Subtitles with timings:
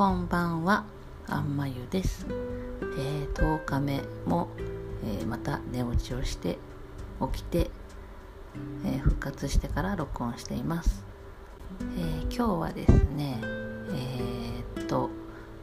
[0.00, 0.86] こんばんは、
[1.26, 2.26] あんまゆです。
[2.96, 4.48] えー、10日目も、
[5.04, 6.56] えー、また寝落ちをして
[7.20, 7.70] 起きて、
[8.86, 11.04] えー、復活してから録音しています。
[11.98, 15.10] えー、今日はですね、えー、っと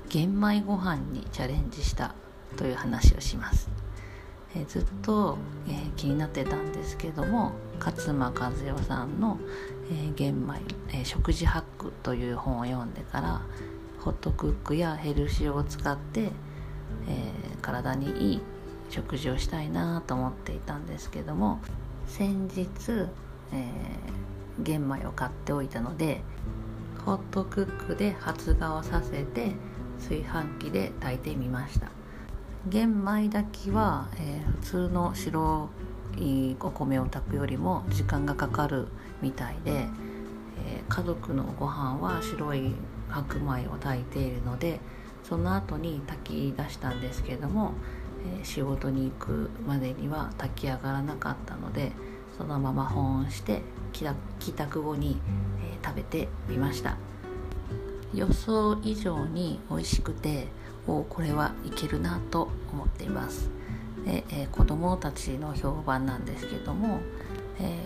[0.07, 2.13] 玄米ご飯にチャレンジした
[2.57, 3.71] という話をします。
[4.55, 9.39] えずっと、えー、気になってたんですけども勝間和代さんの
[9.89, 13.41] 「えー、玄米、えー、食事ハック」という本を読んでから
[14.07, 16.31] ホットクックやヘルシオを使って、えー、
[17.59, 18.41] 体にいい
[18.89, 21.59] 食事をしたいなと思っていたんですけども
[22.07, 22.69] 先日、
[23.51, 26.21] えー、玄米を買っておいたので
[27.03, 29.51] ホットクックで発芽をさせて
[29.99, 31.89] 炊飯器で炊いてみました。
[32.65, 35.69] 玄米炊きは、えー、普通の白
[36.15, 38.87] いお米を炊くよりも時間がかかる
[39.21, 39.87] みたいで、えー、
[40.87, 42.73] 家族のご飯は白い
[43.09, 44.79] 白米を炊いているので
[45.23, 47.73] その後に炊き出したんですけれども、
[48.39, 51.91] えー、仕事に行くまでには炊き上がらなかったので
[52.37, 55.17] そのまま保温して帰宅後に、
[55.61, 56.97] えー、食べてみました。
[58.13, 60.47] 予想以上に美味しくて
[60.87, 63.49] おこれはいけるなと思っています。
[64.05, 66.99] で、えー、子供たちの評判なんですけども、
[67.59, 67.83] え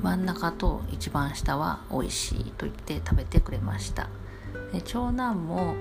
[0.00, 4.08] ー、真ん中と一番下は美味しいと言って食べてくれました。
[4.72, 5.74] で長男も、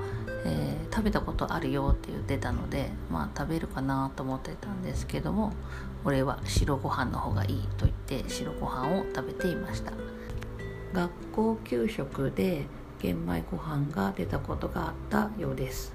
[0.45, 5.53] えー、食べたことあるよって言ってたのでまあ食べるかなと思ってたんですけども
[6.03, 9.93] 俺は白ご飯の方がいいと言って白ご飯を食べていました。
[10.93, 12.65] 学校給食で
[12.99, 15.93] 玄米ご飯が出たことがあったようです。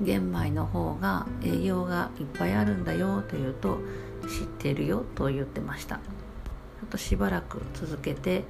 [0.00, 3.78] 玄米の方が栄養がいっぱいあるんだよと言うと
[4.28, 5.96] 知ってるよと言ってました。
[5.96, 6.02] ちょ
[6.86, 8.44] っとしばらく続けて、えー、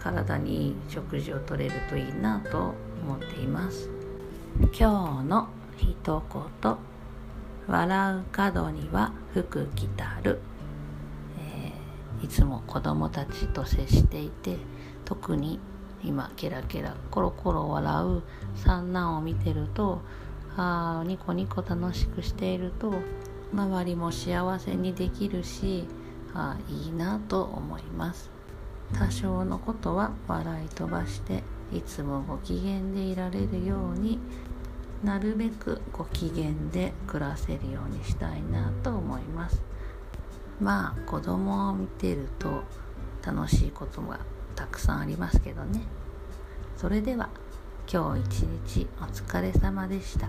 [0.00, 3.90] 体に食事をとれるといいなと思っています。
[4.72, 6.22] 今日の一
[6.62, 6.76] 言
[7.68, 10.40] 笑う角には福来たる、
[11.38, 14.56] えー、いつも子供たちと接していて
[15.04, 15.60] 特に
[16.02, 18.22] 今ケラケラコロコロ笑う
[18.56, 20.00] 三男を見てると
[20.56, 22.92] あニコニコ楽しくしていると
[23.52, 25.86] 周りも幸せにできるし
[26.34, 28.39] あいいなと思います。
[28.98, 31.42] 多少のことは笑い飛ばして
[31.72, 34.18] いつもご機嫌でいられるように
[35.02, 39.62] なるべくご機嫌で暮らせるようにしたいなと思います。
[40.60, 42.62] まあ子供を見てると
[43.24, 44.20] 楽しいことが
[44.54, 45.82] たくさんありますけどね。
[46.76, 47.30] それでは
[47.90, 50.28] 今日一日お疲れ様でした。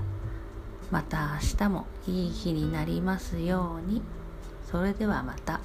[0.90, 4.02] また明日もいい日になりますように。
[4.70, 5.60] それではまた。